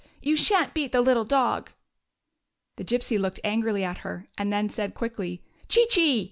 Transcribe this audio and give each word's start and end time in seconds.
You 0.19 0.35
sha'n't 0.35 0.73
beat 0.73 0.93
the 0.93 1.01
little 1.01 1.25
dog!" 1.25 1.73
The 2.77 2.83
Gypsy 2.83 3.19
looked 3.19 3.39
angrily 3.43 3.83
at 3.83 3.99
her, 3.99 4.27
and 4.35 4.51
then 4.51 4.67
said, 4.67 4.95
quickly:" 4.95 5.43
Chee, 5.69 5.85
chee! 5.89 6.19